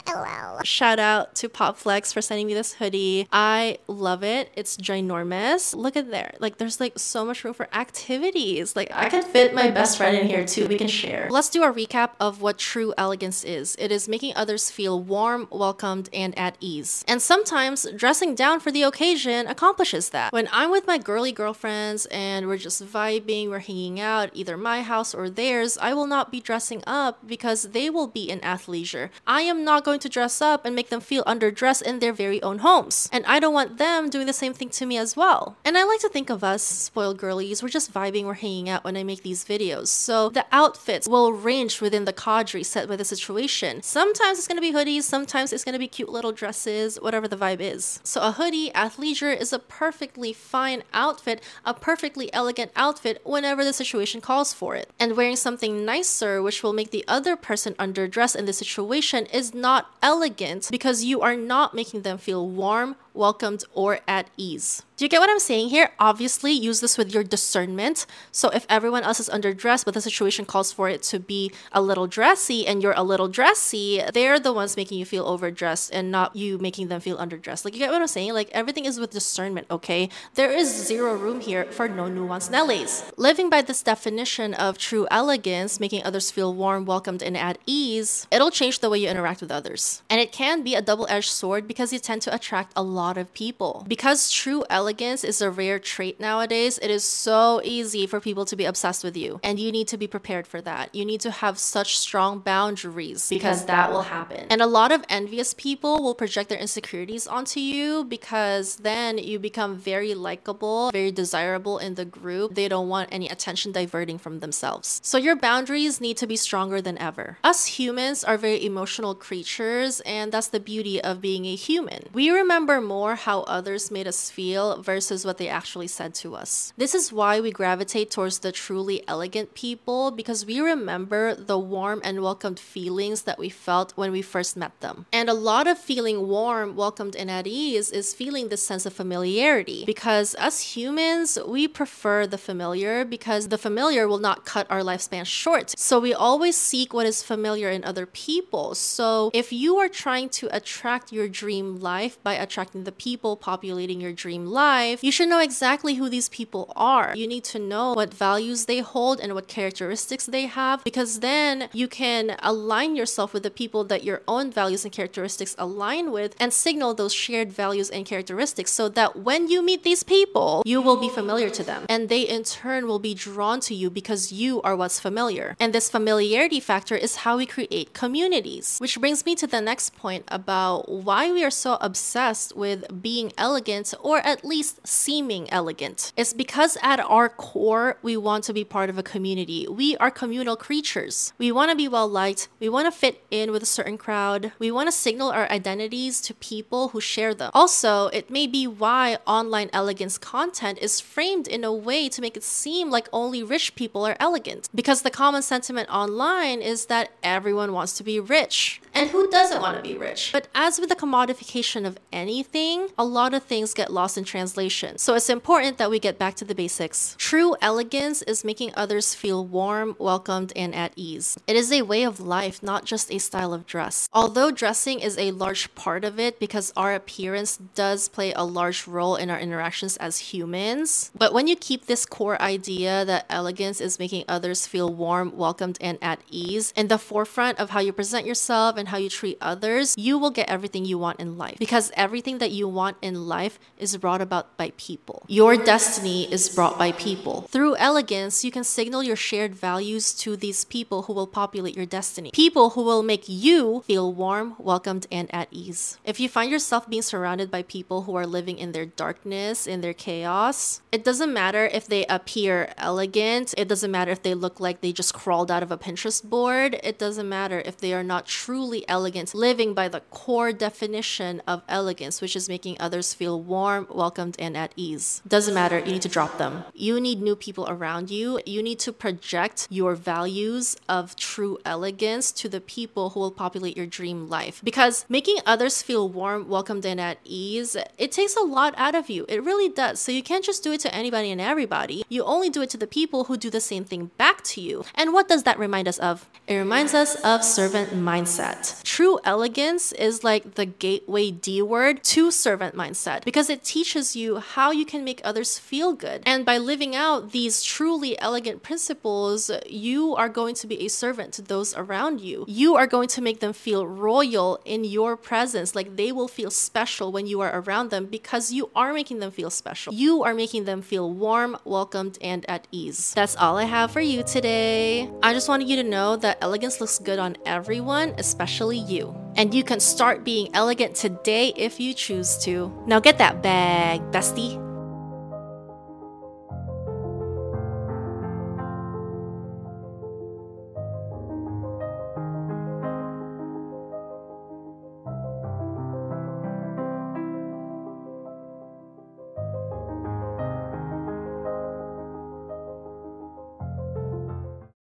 Oh, 0.09 0.57
LOL. 0.57 0.63
Shout 0.65 0.99
out 0.99 1.26
to 1.35 1.49
Popflex 1.49 2.13
for 2.13 2.21
sending 2.23 2.47
me 2.47 2.55
this 2.55 2.75
hoodie. 2.75 3.29
I 3.33 3.79
love 3.87 4.23
it. 4.23 4.51
It's 4.55 4.77
ginormous. 4.77 5.75
Look 5.75 5.97
at 5.97 6.11
there. 6.11 6.35
Like 6.41 6.59
there's 6.59 6.81
like 6.81 6.99
so 6.99 7.25
much 7.25 7.45
room 7.45 7.55
for 7.55 7.69
activities. 7.73 8.77
Like 8.77 8.91
I 8.93 9.09
could 9.09 9.25
fit 9.25 9.55
my 9.55 9.71
best 9.71 9.97
friend 9.97 10.17
in 10.17 10.27
here 10.27 10.45
too. 10.45 10.67
We 10.67 10.79
can 10.79 10.89
share. 10.89 11.29
Let's 11.31 11.49
do 11.49 11.63
a 11.63 11.73
recap 11.73 12.11
of 12.21 12.41
what 12.41 12.59
true 12.59 12.95
elegance 12.97 13.45
is. 13.45 13.77
It 13.79 13.91
is 13.91 14.09
making 14.09 14.35
others 14.37 14.71
feel 14.71 15.03
warm, 15.03 15.49
welcomed, 15.51 16.09
and 16.13 16.37
at 16.39 16.57
ease. 16.61 17.05
And 17.09 17.21
sometimes 17.21 17.87
dressing 17.97 18.35
down 18.35 18.61
for 18.61 18.71
the 18.71 18.83
occasion 18.83 19.47
accomplishes 19.47 20.11
that. 20.11 20.33
When 20.33 20.49
I'm 20.53 20.71
with 20.71 20.87
my 20.87 20.99
girly 20.99 21.33
girlfriends 21.33 22.07
and 22.07 22.47
we're 22.47 22.57
just 22.59 22.85
vibing, 22.85 23.49
we're 23.49 23.61
hanging 23.61 24.01
out, 24.01 24.31
either 24.33 24.57
my 24.57 24.83
house 24.83 25.15
or 25.15 25.29
theirs, 25.29 25.79
I 25.81 25.95
will 25.95 26.07
not 26.07 26.31
be 26.31 26.41
dressing 26.41 26.83
up 26.87 27.27
because 27.27 27.63
they 27.63 27.91
will 27.91 28.07
be 28.07 28.29
in 28.29 28.41
athleisure. 28.41 29.11
I 29.27 29.43
am 29.43 29.65
not 29.65 29.85
going 29.85 30.01
to 30.01 30.09
dress 30.09 30.41
up 30.41 30.65
and 30.65 30.75
make 30.75 30.91
them 30.91 31.01
feel 31.01 31.16
underdressed 31.25 31.83
in 31.83 31.99
their 31.99 32.13
very 32.13 32.43
own 32.43 32.59
homes. 32.59 33.09
And 33.13 33.25
I 33.27 33.41
don't 33.41 33.55
want 33.55 33.79
them 33.79 34.11
doing 34.11 34.27
the 34.27 34.33
same 34.33 34.55
thing 34.55 34.69
to 34.71 34.87
me 34.87 34.97
as 34.97 35.17
well. 35.17 35.57
And 35.65 35.77
I 35.77 35.85
like 35.85 36.01
to 36.01 36.09
think 36.09 36.31
of 36.31 36.45
us, 36.45 36.63
spoiled 36.63 37.19
girlies, 37.19 37.63
we're 37.63 37.69
just 37.69 37.93
vibing, 37.93 38.25
we're 38.25 38.35
hanging 38.35 38.69
out 38.69 38.85
when 38.85 38.97
I 38.97 39.05
make 39.05 39.23
these 39.23 39.45
videos. 39.45 39.89
So 39.89 40.29
the 40.29 40.47
outfits 40.53 41.09
will 41.09 41.33
range 41.33 41.81
within 41.81 42.05
the 42.05 42.13
cadre 42.13 42.63
set 42.63 42.89
by 42.89 42.97
the 42.97 43.05
situation. 43.05 43.83
Sometimes 43.83 44.39
it's 44.39 44.49
gonna 44.49 44.61
be 44.61 44.73
hoodies, 44.73 45.03
sometimes 45.03 45.53
it's 45.53 45.65
gonna 45.65 45.79
be 45.79 45.89
cute 45.89 46.09
little 46.09 46.33
dresses, 46.33 46.97
whatever 47.01 47.29
the 47.29 47.37
vibe 47.37 47.61
is. 47.61 48.01
So 48.05 48.21
a 48.21 48.33
hoodie, 48.33 48.71
athleisure 48.71 49.39
is 49.39 49.53
a 49.53 49.59
perfectly 49.59 50.33
fine 50.33 50.83
outfit, 50.93 51.43
a 51.65 51.75
perfectly 51.75 52.33
elegant 52.33 52.71
outfit 52.77 53.21
whenever 53.25 53.65
the 53.65 53.73
situation 53.73 54.21
calls 54.21 54.53
for 54.53 54.75
it. 54.75 54.91
And 54.99 55.17
wearing 55.17 55.37
something 55.37 55.85
nicer, 55.85 56.43
which 56.43 56.63
will 56.63 56.73
make 56.73 56.91
the 56.91 57.05
other 57.09 57.37
person 57.37 57.75
underdressed 57.75 58.37
in 58.37 58.45
the 58.47 58.53
situation, 58.53 59.27
is 59.27 59.55
not 59.55 59.91
elegant 60.03 60.69
because 60.71 61.05
you 61.07 61.23
are 61.23 61.37
not 61.37 61.75
making 61.75 62.03
them 62.03 62.19
feel 62.19 62.49
warm, 62.49 62.97
welcomed, 63.17 63.65
or 63.75 64.01
at 64.07 64.29
ease. 64.37 64.83
Do 64.97 65.05
you 65.05 65.11
get 65.11 65.21
what 65.21 65.29
I'm 65.29 65.39
saying 65.39 65.69
here? 65.69 65.91
Obviously, 65.99 66.53
use 66.53 66.81
this 66.81 66.97
with 66.97 67.13
your 67.13 67.23
discernment. 67.23 68.07
So 68.33 68.49
if 68.49 68.65
everyone 68.71 69.03
else 69.03 69.21
is 69.21 69.29
underdressed, 69.29 69.85
but 69.85 69.93
the 69.93 70.01
situation 70.01 70.47
calls 70.47 70.73
for 70.73 70.89
it 70.89 71.03
to 71.05 71.21
be 71.21 71.53
a 71.71 71.83
little 71.83 72.07
dressy 72.07 72.67
and 72.67 72.83
you're 72.83 72.95
a 72.97 73.03
little 73.03 73.29
dressy, 73.29 74.03
they're 74.15 74.41
the 74.41 74.55
ones 74.55 74.75
making 74.75 74.99
you 74.99 75.05
feel 75.05 75.27
overdressed 75.27 75.93
and 75.93 76.11
not 76.11 76.35
you 76.35 76.57
making 76.57 76.89
them 76.89 77.03
feel 77.03 77.19
underdressed. 77.19 77.63
Like, 77.63 77.75
you 77.75 77.79
get 77.79 77.91
what 77.91 78.01
I'm 78.01 78.07
saying? 78.07 78.33
Like, 78.33 78.49
everything 78.53 78.87
is 78.87 78.99
with 78.99 79.11
discernment, 79.11 79.67
okay? 79.71 80.09
There 80.33 80.51
is 80.51 80.75
zero 80.87 81.15
room 81.15 81.41
here 81.41 81.67
for 81.67 81.91
no 81.91 82.09
nuance 82.09 82.49
Nellies. 82.49 83.05
Living 83.19 83.51
by 83.51 83.61
this 83.61 83.83
definition 83.83 84.55
of 84.55 84.79
true 84.79 85.07
elegance, 85.11 85.79
making 85.79 86.05
others 86.05 86.31
feel 86.31 86.55
warm, 86.55 86.87
welcomed, 86.87 87.23
and 87.23 87.37
at 87.37 87.59
ease, 87.67 88.27
it'll 88.31 88.51
change 88.51 88.79
the 88.79 88.89
way 88.89 89.01
you 89.01 89.11
interact 89.11 89.43
with 89.43 89.53
others. 89.53 90.03
And 90.09 90.23
it 90.23 90.33
can 90.33 90.63
be 90.63 90.75
a 90.75 90.81
double 90.81 91.07
edged 91.11 91.31
sword 91.31 91.69
because 91.69 91.93
you 91.93 91.99
tend 91.99 92.23
to 92.23 92.35
attract 92.35 92.73
a 92.75 92.83
lot 92.83 93.06
of 93.15 93.33
people. 93.33 93.85
Because 93.89 94.31
true 94.31 94.65
elegance 94.69 94.97
elegance 94.97 95.25
is 95.25 95.43
a 95.43 95.51
rare 95.51 95.79
trait 95.79 96.19
nowadays, 96.19 96.79
it 96.83 96.91
is 96.91 97.05
so 97.05 97.61
easy 97.63 98.07
for 98.07 98.19
people 98.19 98.45
to 98.47 98.57
be 98.57 98.65
obsessed 98.65 99.05
with 99.05 99.17
you. 99.17 99.39
And 99.43 99.59
you 99.61 99.71
need 99.71 99.89
to 99.89 99.99
be 99.99 100.07
prepared 100.07 100.47
for 100.47 100.61
that. 100.63 100.95
You 100.95 101.05
need 101.05 101.21
to 101.21 101.31
have 101.31 101.59
such 101.59 101.99
strong 101.99 102.41
boundaries 102.41 103.29
because 103.29 103.67
that 103.67 103.93
will 103.93 104.03
happen. 104.03 104.47
And 104.49 104.63
a 104.63 104.67
lot 104.67 104.91
of 104.91 105.05
envious 105.09 105.53
people 105.55 106.03
will 106.03 106.15
project 106.15 106.49
their 106.49 106.59
insecurities 106.59 107.27
onto 107.27 107.61
you 107.61 108.05
because 108.05 108.77
then 108.77 109.19
you 109.19 109.39
become 109.39 109.77
very 109.77 110.15
likable, 110.15 110.91
very 110.93 111.13
desirable 111.13 111.77
in 111.79 111.95
the 111.95 112.05
group. 112.05 112.55
They 112.55 112.69
don't 112.69 112.89
want 112.89 113.09
any 113.13 113.29
attention 113.29 113.73
diverting 113.73 114.19
from 114.19 114.41
themselves. 114.41 115.01
So 115.05 115.19
your 115.19 115.37
boundaries 115.37 116.01
need 116.01 116.17
to 116.17 116.27
be 116.27 116.37
stronger 116.37 116.81
than 116.81 116.97
ever. 116.99 117.39
Us 117.45 117.67
humans 117.79 118.25
are 118.25 118.39
very 118.39 118.65
emotional 118.65 119.15
creatures, 119.15 120.01
and 120.01 120.33
that's 120.33 120.49
the 120.49 120.61
beauty 120.73 121.03
of 121.03 121.21
being 121.21 121.45
a 121.45 121.55
human. 121.55 122.01
We 122.15 122.31
remember 122.31 122.81
more 122.81 122.96
how 123.05 123.41
others 123.43 123.91
made 123.91 124.09
us 124.09 124.31
feel 124.31 124.81
versus 124.83 125.25
what 125.25 125.39
they 125.39 125.49
actually 125.49 125.87
said 125.87 126.15
to 126.15 126.35
us. 126.35 126.73
This 126.77 126.95
is 126.95 127.13
why 127.13 127.41
we 127.41 127.51
gravitate 127.51 128.11
towards 128.11 128.39
the 128.39 128.53
truly 128.53 129.07
elegant 129.07 129.55
people 129.55 130.11
because 130.11 130.47
we 130.47 130.61
remember 130.61 131.35
the 131.35 131.59
warm 131.59 132.01
and 132.03 132.23
welcomed 132.23 132.59
feelings 132.59 133.23
that 133.23 133.39
we 133.39 133.49
felt 133.49 133.93
when 133.97 134.11
we 134.13 134.23
first 134.23 134.57
met 134.57 134.81
them. 134.81 135.07
And 135.13 135.29
a 135.29 135.35
lot 135.35 135.67
of 135.67 135.79
feeling 135.79 136.29
warm, 136.29 136.77
welcomed, 136.77 137.15
and 137.17 137.31
at 137.31 137.47
ease 137.47 137.91
is 137.91 138.15
feeling 138.15 138.49
this 138.49 138.67
sense 138.67 138.87
of 138.87 138.93
familiarity 138.93 139.85
because 139.85 140.35
as 140.35 140.61
humans, 140.77 141.39
we 141.47 141.69
prefer 141.69 142.27
the 142.27 142.39
familiar 142.39 143.05
because 143.05 143.49
the 143.49 143.59
familiar 143.59 144.09
will 144.09 144.19
not 144.19 144.45
cut 144.45 144.67
our 144.71 144.81
lifespan 144.81 145.27
short. 145.27 145.79
So 145.79 146.01
we 146.01 146.15
always 146.15 146.57
seek 146.57 146.95
what 146.95 147.07
is 147.07 147.23
familiar 147.23 147.69
in 147.71 147.85
other 147.85 148.07
people. 148.07 148.75
So 148.75 149.31
if 149.35 149.53
you 149.53 149.77
are 149.77 149.89
trying 149.89 150.29
to 150.31 150.49
attract 150.55 151.13
your 151.13 151.29
dream 151.29 151.77
life 151.81 152.23
by 152.23 152.35
attracting 152.35 152.85
the 152.87 152.93
people 152.93 153.37
populating 153.37 154.01
your 154.01 154.13
dream 154.13 154.47
life, 154.47 155.05
you 155.05 155.13
should 155.13 155.29
know 155.29 155.41
exactly 155.41 155.95
who 155.97 156.09
these 156.09 156.31
people 156.31 156.73
are. 156.75 157.15
You 157.15 157.27
need 157.27 157.45
to 157.53 157.59
know 157.59 157.93
what 157.93 158.15
values 158.15 158.65
they 158.65 158.79
hold 158.79 159.21
and 159.21 159.35
what 159.35 159.49
characteristics 159.49 160.25
they 160.25 160.47
have 160.47 160.83
because 160.85 161.21
then 161.21 161.69
you 161.73 161.89
can 161.89 162.37
align 162.39 162.97
yourself 162.97 163.35
with 163.35 163.43
the 163.43 163.51
people 163.51 163.83
that 163.85 164.05
your 164.05 164.23
own 164.29 164.51
values 164.51 164.85
and 164.85 164.93
characteristics 164.93 165.55
align 165.59 166.13
with 166.13 166.37
and 166.39 166.53
signal 166.53 166.95
those 166.95 167.13
shared 167.13 167.51
values 167.53 167.91
and 167.91 168.07
characteristics 168.07 168.71
so 168.71 168.89
that 168.89 169.17
when 169.17 169.49
you 169.49 169.61
meet 169.63 169.83
these 169.83 170.05
people, 170.05 170.63
you 170.65 170.81
will 170.81 170.97
be 170.97 171.09
familiar 171.09 171.51
to 171.51 171.65
them 171.65 171.85
and 171.89 172.09
they 172.09 172.23
in 172.23 172.45
turn 172.45 172.87
will 172.87 173.01
be 173.01 173.15
drawn 173.15 173.59
to 173.61 173.75
you 173.75 173.91
because 173.91 174.33
you 174.33 174.63
are 174.63 174.77
what's 174.77 175.01
familiar. 175.01 175.57
And 175.59 175.73
this 175.73 175.91
familiarity 175.91 176.61
factor 176.61 176.95
is 176.95 177.17
how 177.25 177.37
we 177.37 177.47
create 177.47 177.95
communities, 177.95 178.79
which 178.79 179.01
brings 179.01 179.27
me 179.27 179.35
to 179.35 179.49
the 179.49 179.61
next 179.61 179.97
point 179.97 180.25
about 180.29 180.89
why 180.89 181.33
we 181.33 181.43
are 181.43 181.51
so 181.51 181.79
obsessed 181.81 182.55
with 182.55 182.66
being 183.01 183.33
elegant 183.39 183.95
or 184.01 184.19
at 184.19 184.45
least 184.45 184.87
seeming 184.87 185.51
elegant. 185.51 186.13
It's 186.17 186.33
because 186.33 186.77
at 186.83 187.01
our 187.01 187.29
core, 187.29 187.99
we 188.03 188.17
want 188.17 188.45
to 188.45 188.53
be 188.53 188.65
part 188.65 188.91
of 188.91 188.99
a 188.99 189.03
community. 189.03 189.67
We 189.69 189.97
are 189.99 190.11
communal 190.11 190.57
creatures. 190.57 191.33
We 191.39 191.53
want 191.53 191.71
to 191.71 191.77
be 191.77 191.89
well 191.89 192.09
liked. 192.09 192.49
We 192.61 192.69
want 192.69 192.87
to 192.87 192.99
fit 192.99 193.25
in 193.31 193.51
with 193.53 193.63
a 193.63 193.67
certain 193.67 193.99
crowd. 193.99 194.53
We 194.59 194.71
want 194.71 194.89
to 194.89 194.93
signal 194.93 195.31
our 195.31 195.51
identities 195.51 196.21
to 196.23 196.35
people 196.35 196.89
who 196.89 197.01
share 197.01 197.35
them. 197.35 197.51
Also, 197.55 198.09
it 198.09 198.31
may 198.31 198.47
be 198.47 198.67
why 198.67 199.19
online 199.27 199.71
elegance 199.73 200.19
content 200.19 200.79
is 200.79 201.01
framed 201.01 201.47
in 201.47 201.65
a 201.65 201.73
way 201.73 202.09
to 202.09 202.21
make 202.21 202.37
it 202.37 202.43
seem 202.43 202.91
like 202.91 203.09
only 203.13 203.43
rich 203.43 203.75
people 203.75 204.07
are 204.07 204.17
elegant. 204.19 204.69
Because 204.75 205.03
the 205.03 205.11
common 205.11 205.43
sentiment 205.43 205.89
online 205.91 206.61
is 206.61 206.87
that 206.87 207.11
everyone 207.23 207.73
wants 207.73 207.93
to 207.99 208.03
be 208.03 208.19
rich. 208.19 208.81
And 208.95 209.11
who 209.11 209.29
doesn't 209.31 209.61
want 209.61 209.77
to 209.77 209.83
be 209.83 209.97
rich? 209.97 210.31
But 210.33 210.49
as 210.55 210.81
with 210.81 210.89
the 210.89 210.97
commodification 210.97 211.87
of 211.87 211.99
anything, 212.13 212.56
a 212.57 213.05
lot 213.05 213.35
of 213.35 213.43
things 213.43 213.75
get 213.75 213.93
lost 213.93 214.17
in 214.17 214.25
translation. 214.25 214.97
So 214.97 215.15
it's 215.15 215.29
important 215.29 215.77
that 215.77 215.91
we 215.91 215.99
get 215.99 216.19
back 216.19 216.35
to 216.37 216.45
the 216.45 216.55
basics. 216.55 217.15
True 217.19 217.55
elegance 217.61 218.23
is 218.23 218.45
making 218.45 218.73
others 218.75 219.15
feel 219.15 219.45
warm, 219.45 219.95
welcomed, 219.99 220.55
and 220.57 220.75
at 220.75 220.93
ease. 220.97 221.37
It 221.47 221.55
is 221.55 221.71
a 221.71 221.83
way 221.83 222.03
of 222.03 222.19
life, 222.19 222.63
not 222.63 222.87
just 222.87 223.13
a 223.13 223.19
style 223.19 223.53
of 223.53 223.67
dress. 223.67 224.09
Although 224.11 224.51
dressing 224.51 225.01
is 225.01 225.19
a 225.19 225.33
large 225.33 225.75
part 225.75 226.03
of 226.03 226.19
it 226.19 226.41
because 226.41 226.73
our 226.79 226.95
appearance 226.95 227.59
does 227.75 228.09
play 228.09 228.33
a 228.33 228.43
large 228.43 228.87
role 228.87 229.17
in 229.17 229.29
our 229.29 229.39
interactions 229.39 229.99
as 229.99 230.33
humans, 230.33 231.11
but 231.15 231.35
when 231.35 231.47
you 231.47 231.57
keep 231.57 231.85
this 231.85 232.07
core 232.07 232.41
idea 232.41 233.05
that 233.05 233.27
elegance 233.29 233.83
is 233.83 233.99
making 233.99 234.25
others 234.29 234.67
feel 234.67 234.93
warm, 234.93 235.37
welcomed, 235.37 235.77
and 235.83 235.99
at 236.01 236.21
ease 236.31 236.73
in 236.75 236.89
the 236.89 236.99
forefront 236.99 237.59
of 237.59 237.71
how 237.71 237.81
you 237.81 237.93
present 237.93 238.25
yourself 238.27 238.79
and 238.79 238.89
how 238.89 238.97
you 238.97 239.11
treat 239.11 239.37
others, 239.43 239.95
you 239.99 240.17
will 240.17 240.31
get 240.31 240.49
everything 240.49 240.87
you 240.87 240.97
want 240.97 241.21
in 241.21 241.37
life 241.37 241.59
because 241.59 241.93
everything 241.97 242.39
that 242.39 242.46
you 242.51 242.69
want 242.69 242.97
in 243.03 243.27
life 243.27 243.59
is 243.79 243.97
brought 243.97 244.21
about 244.21 244.57
by 244.57 244.73
people. 244.77 245.25
Your 245.29 245.57
destiny 245.57 246.33
is 246.33 246.49
brought 246.49 246.79
by 246.79 246.93
people. 246.93 247.43
Through 247.51 247.77
elegance, 247.77 248.45
you 248.45 248.51
can 248.51 248.65
signal 248.65 249.03
your 249.03 249.17
shared 249.17 249.55
values 249.55 250.13
to 250.15 250.37
these 250.37 250.65
people 250.65 251.03
who 251.03 251.13
will 251.13 251.27
populate 251.27 251.77
your 251.77 251.87
destiny. 251.87 252.31
People 252.33 252.71
who 252.71 252.83
will 252.83 253.03
make 253.03 253.29
you 253.29 253.83
feel 253.87 254.13
warm, 254.13 254.55
welcomed, 254.59 255.07
and 255.11 255.33
at 255.35 255.49
ease. 255.51 255.99
If 256.05 256.21
you 256.21 256.29
find 256.29 256.51
yourself 256.51 256.89
being 256.89 257.03
surrounded 257.03 257.51
by 257.51 257.63
people 257.63 258.03
who 258.03 258.15
are 258.15 258.27
living 258.27 258.59
in 258.59 258.73
their 258.73 258.87
darkness, 258.87 259.67
in 259.67 259.81
their 259.81 259.95
chaos, 259.95 260.83
it 260.93 261.05
doesn't 261.05 261.33
matter 261.33 261.67
if 261.67 261.87
they 261.87 262.07
appear 262.07 262.73
elegant, 262.79 263.55
it 263.57 263.69
doesn't 263.69 263.91
matter 263.91 264.13
if 264.13 264.23
they 264.23 264.35
look 264.35 264.61
like 264.61 264.81
they 264.81 264.93
just 264.93 265.15
crawled 265.15 265.51
out 265.51 265.63
of 265.63 265.73
a 265.73 265.79
Pinterest 265.79 266.23
board, 266.23 266.79
it 266.83 266.99
doesn't 266.99 267.29
matter 267.29 267.63
if 267.65 267.79
they 267.79 267.93
are 267.93 268.05
not 268.05 268.27
truly 268.27 268.87
elegant, 268.89 269.35
living 269.35 269.75
by 269.75 269.89
the 269.89 270.01
core 270.11 270.53
definition 270.53 271.43
of 271.47 271.63
elegance, 271.69 272.21
which 272.21 272.36
is 272.37 272.49
making 272.49 272.77
others 272.79 273.15
feel 273.15 273.41
warm, 273.41 273.87
welcomed 273.91 274.37
and 274.39 274.57
at 274.57 274.73
ease. 274.77 275.23
Doesn't 275.27 275.55
matter, 275.55 275.79
you 275.79 275.93
need 275.93 276.03
to 276.03 276.09
drop 276.09 276.39
them. 276.39 276.65
You 276.75 277.01
need 277.01 277.21
new 277.21 277.35
people 277.35 277.67
around 277.69 278.11
you. 278.11 278.41
You 278.47 278.63
need 278.63 278.79
to 278.81 278.93
project 278.93 279.67
your 279.71 279.95
values 279.95 280.77
of 280.89 281.17
true 281.17 281.59
elegance 281.65 282.31
to 282.33 282.49
the 282.49 282.61
people 282.61 283.11
who 283.11 283.21
will 283.21 283.31
populate 283.31 283.77
your 283.77 283.87
dream 283.87 284.29
life. 284.29 284.61
Because 284.63 285.05
making 285.09 285.39
others 285.47 285.83
feel 285.83 286.09
warm, 286.09 286.49
welcomed, 286.49 286.87
and 286.87 287.01
at 287.01 287.19
ease, 287.25 287.77
it 287.99 288.13
takes 288.13 288.37
a 288.37 288.43
lot 288.43 288.75
out 288.77 288.95
of 288.95 289.09
you. 289.09 289.25
It 289.29 289.43
really 289.43 289.69
does. 289.69 289.99
So 289.99 290.13
you 290.13 290.23
can't 290.23 290.45
just 290.45 290.63
do 290.63 290.73
it 290.73 290.81
to 290.81 290.95
anybody 290.95 291.31
and 291.31 291.41
everybody. 291.41 292.05
You 292.09 292.25
only 292.25 292.51
do 292.51 292.63
it 292.63 292.71
to 292.71 292.77
the 292.77 292.87
people 292.87 293.25
who 293.25 293.37
do 293.37 293.51
the 293.51 293.61
same 293.61 293.85
thing 293.85 294.11
back 294.19 294.43
to 294.45 294.61
you. 294.61 294.85
And 294.95 295.13
what 295.13 295.29
does 295.29 295.45
that 295.45 295.59
remind 295.59 295.89
us 295.89 295.99
of? 295.99 296.29
It 296.47 296.57
reminds 296.57 296.95
us 296.95 297.17
of 297.25 297.43
servant 297.43 297.91
mindset. 297.91 298.83
True 298.83 299.19
elegance 299.25 299.93
is 299.93 300.23
like 300.23 300.55
the 300.55 300.67
gateway 300.67 301.31
D 301.31 301.63
word 301.63 302.03
to 302.05 302.26
servant 302.31 302.75
mindset 302.75 303.25
because 303.25 303.51
it 303.51 303.65
teaches 303.65 304.17
you 304.17 304.39
how 304.39 304.71
you 304.71 304.85
can 304.85 305.05
make 305.05 305.21
others 305.25 305.59
feel 305.59 305.93
good. 305.93 306.23
And 306.27 306.45
by 306.45 306.59
living 306.59 306.95
out 306.95 307.33
these 307.33 307.63
truly 307.63 308.19
elegant 308.21 308.63
principles, 308.63 309.51
you 309.67 310.15
are 310.17 310.29
going 310.29 310.55
to 310.57 310.67
be 310.67 310.85
a 310.85 310.89
servant 310.89 311.33
to 311.35 311.43
those 311.43 311.75
around 311.77 312.21
you. 312.21 312.45
You 312.49 312.77
are 312.77 312.87
going 312.87 313.09
to 313.09 313.23
make 313.23 313.41
them 313.41 313.53
feel 313.53 313.87
royal 313.87 314.61
in 314.65 314.85
your 314.85 315.17
presence, 315.17 315.75
like 315.75 315.97
they 315.97 316.13
will 316.13 316.29
feel 316.29 316.51
special 316.51 317.13
when 317.13 317.27
you 317.27 317.41
are 317.41 317.61
around 317.61 317.91
them 317.91 318.07
because 318.07 318.53
you 318.53 318.71
are 318.75 318.93
making 318.93 319.19
them 319.21 319.31
feel 319.31 319.51
special. 319.51 319.93
You 319.93 320.23
are 320.23 320.35
making 320.35 320.65
them 320.65 320.83
feel 320.83 321.13
warm, 321.13 321.57
welcomed, 321.65 322.19
and 322.21 322.49
at 322.49 322.67
ease. 322.71 323.13
That's 323.15 323.37
all 323.37 323.57
I 323.57 323.65
have 323.65 323.91
for 323.91 324.01
you 324.01 324.23
today. 324.23 325.11
I 325.23 325.33
just 325.33 325.49
wanted 325.49 325.69
you 325.69 325.77
to 325.77 325.89
know 325.89 326.17
that 326.17 326.39
elegance 326.41 326.81
looks 326.81 326.99
good 326.99 327.19
on 327.19 327.37
everyone, 327.45 328.15
especially 328.19 328.79
you. 328.79 329.26
And 329.37 329.55
you 329.55 329.63
can 329.63 329.81
start 329.81 330.25
being 330.25 330.49
elegant 330.55 330.95
today 330.97 331.53
if 331.57 331.79
you 331.79 331.93
choose 331.95 332.39
to. 332.39 332.73
Now 332.87 333.01
get 333.01 333.19
that 333.19 333.43
bag, 333.43 334.01
bestie. 334.11 334.66